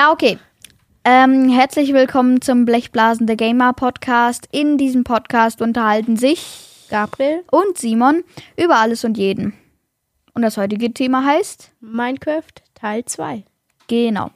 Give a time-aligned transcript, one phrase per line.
[0.00, 0.38] Ja, okay.
[1.04, 4.48] Ähm, herzlich willkommen zum Blechblasen der Gamer Podcast.
[4.50, 8.24] In diesem Podcast unterhalten sich Gabriel und Simon
[8.56, 9.52] über alles und jeden.
[10.32, 13.44] Und das heutige Thema heißt Minecraft Teil 2.
[13.88, 14.30] Genau.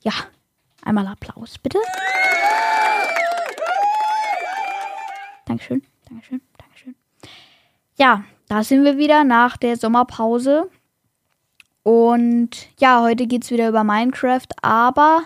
[0.00, 0.14] Ja,
[0.82, 1.78] einmal Applaus, bitte.
[5.44, 6.94] Dankeschön, Dankeschön, Dankeschön.
[7.98, 10.70] Ja, da sind wir wieder nach der Sommerpause.
[11.86, 15.22] Und ja, heute geht es wieder über Minecraft, aber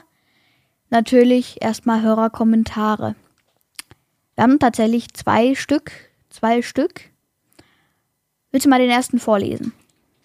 [0.91, 3.17] natürlich erstmal Hörerkommentare.
[4.35, 5.91] Wir haben tatsächlich zwei Stück.
[6.29, 7.09] Zwei Stück.
[8.51, 9.73] Willst du mal den ersten vorlesen?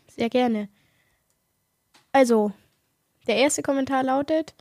[0.10, 0.68] Sehr gerne.
[2.12, 2.52] Also,
[3.28, 4.56] der erste Kommentar lautet: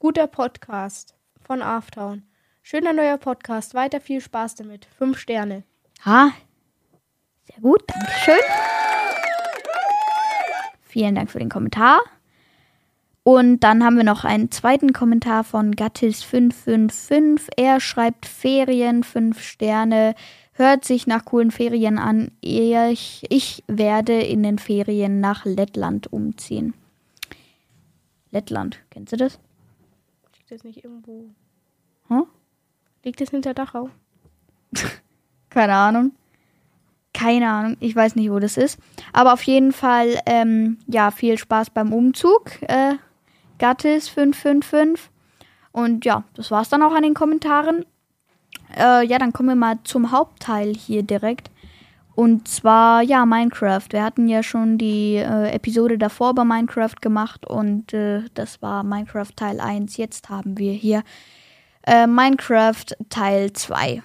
[0.00, 1.14] Guter Podcast
[1.46, 2.24] von Aftown.
[2.60, 3.74] Schöner neuer Podcast.
[3.74, 4.88] Weiter viel Spaß damit.
[4.98, 5.62] Fünf Sterne.
[6.04, 6.32] Ha,
[7.44, 8.83] sehr gut, Dankeschön.
[10.94, 12.00] Vielen Dank für den Kommentar.
[13.24, 17.48] Und dann haben wir noch einen zweiten Kommentar von Gattis555.
[17.56, 20.14] Er schreibt Ferien, 5 Sterne.
[20.52, 22.30] Hört sich nach coolen Ferien an.
[22.40, 26.74] Ich, ich werde in den Ferien nach Lettland umziehen.
[28.30, 29.40] Lettland, kennst du das?
[30.36, 31.24] Liegt das nicht irgendwo?
[32.06, 32.26] Hm?
[33.02, 33.90] Liegt das hinter Dachau?
[35.50, 36.12] Keine Ahnung.
[37.14, 38.78] Keine Ahnung, ich weiß nicht, wo das ist.
[39.12, 42.60] Aber auf jeden Fall, ähm, ja, viel Spaß beim Umzug.
[42.62, 42.96] Äh,
[43.58, 45.10] Gattis 555.
[45.72, 47.86] Und ja, das war's dann auch an den Kommentaren.
[48.76, 51.50] Äh, ja, dann kommen wir mal zum Hauptteil hier direkt.
[52.14, 53.86] Und zwar, ja, Minecraft.
[53.90, 58.84] Wir hatten ja schon die äh, Episode davor über Minecraft gemacht und äh, das war
[58.84, 59.96] Minecraft Teil 1.
[59.96, 61.02] Jetzt haben wir hier
[61.86, 64.02] äh, Minecraft Teil 2.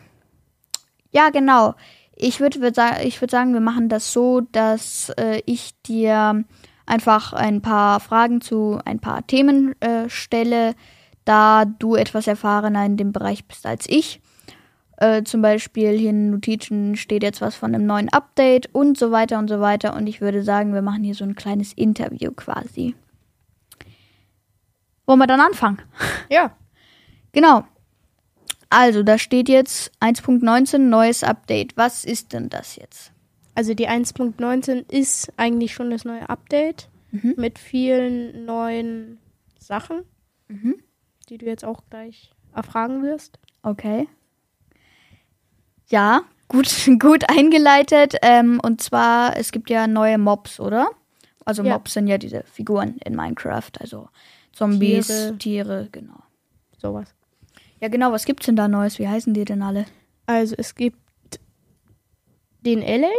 [1.12, 1.76] Ja, genau.
[2.22, 6.44] Ich würde würd ich würd sagen, wir machen das so, dass äh, ich dir
[6.86, 10.76] einfach ein paar Fragen zu ein paar Themen äh, stelle,
[11.24, 14.20] da du etwas erfahrener in dem Bereich bist als ich.
[14.98, 19.12] Äh, zum Beispiel hier in Notizen steht jetzt was von einem neuen Update und so
[19.12, 19.96] weiter und so weiter.
[19.96, 22.96] Und ich würde sagen, wir machen hier so ein kleines Interview quasi.
[25.06, 25.82] Wollen wir dann anfangen?
[26.30, 26.52] Ja.
[27.32, 27.64] Genau.
[28.70, 31.76] Also, da steht jetzt 1.19 neues Update.
[31.76, 33.12] Was ist denn das jetzt?
[33.56, 37.34] Also die 1.19 ist eigentlich schon das neue Update Mhm.
[37.38, 39.18] mit vielen neuen
[39.60, 40.04] Sachen,
[40.48, 40.76] Mhm.
[41.30, 43.40] die du jetzt auch gleich erfragen wirst.
[43.64, 44.08] Okay.
[45.88, 46.68] Ja, gut,
[47.00, 48.16] gut eingeleitet.
[48.22, 50.90] Ähm, und zwar, es gibt ja neue Mobs, oder?
[51.46, 51.74] Also Ja.
[51.74, 54.08] Mobs sind ja diese Figuren in Minecraft, also
[54.54, 55.90] Zombies, Tiere, Tiere.
[55.92, 56.22] genau.
[56.78, 57.08] Sowas.
[57.82, 59.00] Ja, genau, was gibt's denn da Neues?
[59.00, 59.86] Wie heißen die denn alle?
[60.26, 60.98] Also es gibt
[62.62, 63.12] den LA.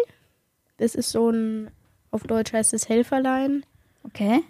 [0.77, 1.71] Das ist so ein,
[2.11, 3.65] auf Deutsch heißt es Helferlein.
[4.05, 4.43] Okay.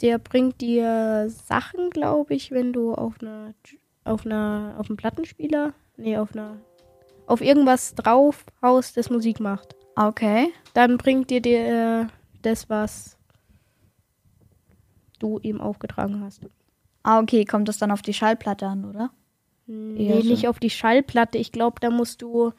[0.00, 3.54] Der bringt dir Sachen, glaube ich, wenn du auf einer
[4.04, 6.56] auf einer auf einem Plattenspieler, nee, auf einer
[7.26, 9.74] auf irgendwas drauf haust, das Musik macht.
[9.96, 10.52] Okay.
[10.72, 12.08] Dann bringt dir der
[12.42, 13.18] das, was
[15.18, 16.42] du ihm aufgetragen hast.
[17.08, 19.08] Ah, okay, kommt das dann auf die Schallplatte an, oder?
[19.66, 20.28] Nee, Eher so.
[20.28, 21.38] nicht auf die Schallplatte.
[21.38, 22.52] Ich glaube, da musst du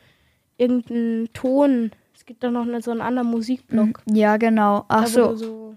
[0.58, 1.92] irgendeinen Ton.
[2.16, 4.02] Es gibt da noch eine, so einen anderen Musikblock.
[4.08, 4.16] Mhm.
[4.16, 4.86] Ja, genau.
[4.88, 5.36] Ach da, so.
[5.36, 5.76] so.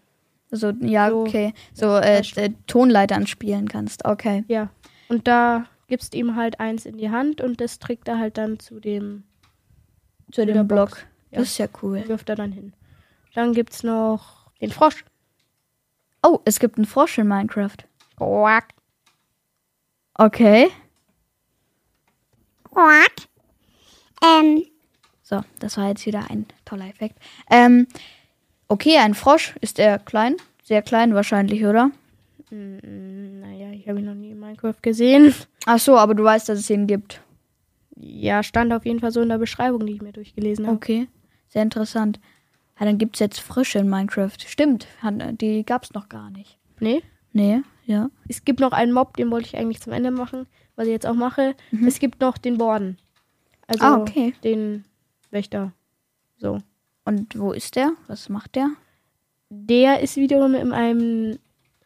[0.50, 1.52] So, ja, so- okay.
[1.74, 4.06] So äh, äh, Tonleitern spielen kannst.
[4.06, 4.44] Okay.
[4.48, 4.70] Ja.
[5.10, 8.58] Und da gibst ihm halt eins in die Hand und das trägt er halt dann
[8.58, 9.24] zu dem.
[10.30, 11.04] Zu dem Block.
[11.30, 11.40] Ja.
[11.40, 12.08] Das ist ja cool.
[12.08, 12.72] wirft er dann hin.
[13.34, 15.04] Dann gibt's noch den Frosch.
[16.22, 17.76] Oh, es gibt einen Frosch in Minecraft.
[18.22, 18.74] Quack.
[20.14, 20.70] Okay.
[22.70, 23.12] Quack.
[24.24, 24.64] Ähm,
[25.22, 27.18] So, das war jetzt wieder ein toller Effekt.
[27.50, 27.86] Ähm,
[28.68, 29.54] okay, ein Frosch.
[29.60, 30.36] Ist er klein?
[30.62, 31.90] Sehr klein wahrscheinlich, oder?
[32.50, 35.34] Mm, naja, ich habe ihn noch nie in Minecraft gesehen.
[35.66, 37.20] Ach so, aber du weißt, dass es ihn gibt.
[37.96, 40.76] Ja, stand auf jeden Fall so in der Beschreibung, die ich mir durchgelesen habe.
[40.76, 41.08] Okay,
[41.48, 42.20] sehr interessant.
[42.78, 44.36] Ja, dann gibt es jetzt Frösche in Minecraft.
[44.46, 44.86] Stimmt,
[45.40, 46.58] die gab es noch gar nicht.
[46.80, 47.02] Nee.
[47.32, 48.10] Nee, ja.
[48.28, 50.46] Es gibt noch einen Mob, den wollte ich eigentlich zum Ende machen,
[50.76, 51.54] was ich jetzt auch mache.
[51.86, 52.98] Es gibt noch den Borden.
[53.66, 54.34] Also Ah, okay.
[54.44, 54.84] den
[55.30, 55.72] Wächter.
[56.36, 56.58] So.
[57.04, 57.92] Und wo ist der?
[58.06, 58.70] Was macht der?
[59.50, 61.38] Der ist wiederum in einem,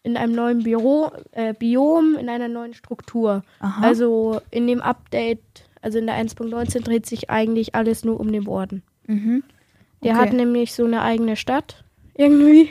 [0.02, 3.42] in einem neuen Büro, äh, Biom, in einer neuen Struktur.
[3.60, 3.82] Aha.
[3.82, 5.40] Also in dem Update,
[5.82, 8.82] also in der 1.19 dreht sich eigentlich alles nur um den Borden.
[9.06, 9.42] mhm.
[10.02, 10.20] Der Okay.
[10.26, 11.82] hat nämlich so eine eigene Stadt
[12.14, 12.68] irgendwie.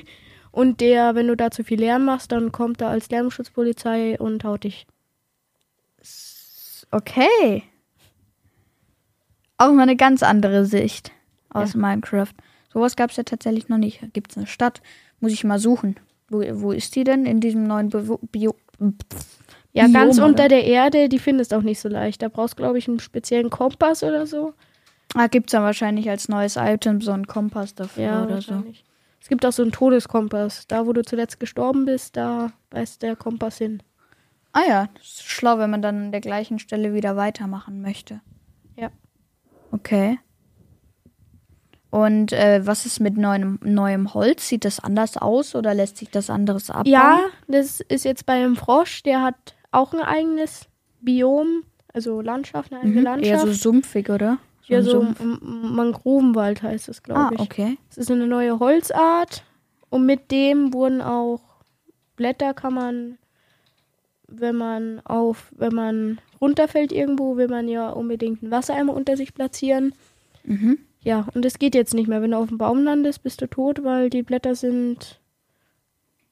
[0.56, 4.44] Und der, wenn du da zu viel Lärm machst, dann kommt er als Lärmschutzpolizei und
[4.46, 4.88] haut dich.
[6.92, 7.64] Okay.
[9.58, 11.12] Auch mal eine ganz andere Sicht
[11.50, 11.80] aus Ja.
[11.80, 12.32] Minecraft.
[12.74, 14.02] Sowas gab es ja tatsächlich noch nicht.
[14.14, 14.82] Gibt es eine Stadt?
[15.20, 15.98] Muss ich mal suchen.
[16.30, 17.26] Wo, wo ist die denn?
[17.26, 18.20] In diesem neuen Bio.
[18.32, 18.56] Bio
[19.74, 20.28] Ja, Biom, ganz oder?
[20.28, 22.22] unter der Erde, die findest du auch nicht so leicht.
[22.22, 24.54] Da brauchst du, glaube ich, einen speziellen Kompass oder so.
[25.16, 28.64] ah, gibt's dann wahrscheinlich als neues Item so einen Kompass dafür Ja, oder so.
[29.26, 30.68] Es gibt auch so einen Todeskompass.
[30.68, 33.82] Da, wo du zuletzt gestorben bist, da weist der Kompass hin.
[34.52, 38.22] Ah ja, das ist schlau, wenn man dann an der gleichen Stelle wieder weitermachen möchte.
[38.76, 38.92] Ja.
[39.72, 40.20] Okay.
[41.90, 44.48] Und äh, was ist mit neuem, neuem Holz?
[44.48, 46.86] Sieht das anders aus oder lässt sich das anderes abbauen?
[46.86, 50.68] Ja, das ist jetzt bei einem Frosch, der hat auch ein eigenes
[51.02, 53.04] Biom, also Landschaft, eine eigene mhm.
[53.06, 53.32] Landschaft.
[53.32, 54.38] eher so sumpfig, oder?
[54.68, 55.02] Ja, so
[55.32, 57.40] Mangrovenwald heißt das, glaube Ah, ich.
[57.40, 57.78] okay.
[57.90, 59.44] Es ist eine neue Holzart
[59.90, 61.42] und mit dem wurden auch
[62.16, 63.18] Blätter kann man,
[64.28, 69.34] wenn man auf, wenn man runterfällt irgendwo, will man ja unbedingt einen Wassereimer unter sich
[69.34, 69.94] platzieren.
[70.44, 70.80] Mhm.
[71.02, 72.22] Ja, und das geht jetzt nicht mehr.
[72.22, 75.20] Wenn du auf dem Baum landest, bist du tot, weil die Blätter sind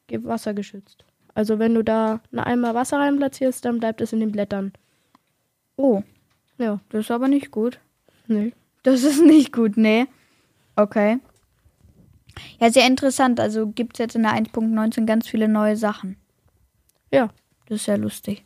[0.08, 1.04] ge- wassergeschützt.
[1.36, 4.72] Also wenn du da einen Eimer Wasser rein platzierst, dann bleibt es in den Blättern.
[5.76, 6.02] Oh,
[6.58, 7.80] Ja, das ist aber nicht gut.
[8.34, 8.52] Nö.
[8.84, 10.08] Das ist nicht gut, nee.
[10.76, 11.20] Okay.
[12.60, 13.40] Ja, sehr interessant.
[13.40, 16.18] Also gibt es jetzt in der 1.19 ganz viele neue Sachen.
[17.12, 17.30] Ja.
[17.68, 18.44] Das ist ja lustig.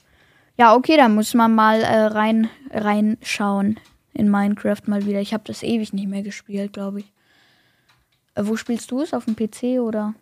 [0.57, 3.79] Ja, okay, da muss man mal äh, rein reinschauen
[4.13, 5.21] in Minecraft mal wieder.
[5.21, 7.13] Ich habe das ewig nicht mehr gespielt, glaube ich.
[8.35, 9.13] Äh, wo spielst du es?
[9.13, 10.13] Auf dem PC oder?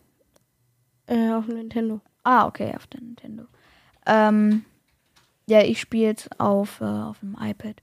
[1.06, 2.00] Äh, auf dem Nintendo.
[2.24, 3.44] Ah, okay, auf der Nintendo.
[4.06, 4.64] Ähm,
[5.48, 7.76] ja, ich spiele es auf, äh, auf dem iPad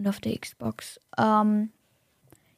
[0.00, 1.00] und auf der Xbox.
[1.16, 1.70] Ähm,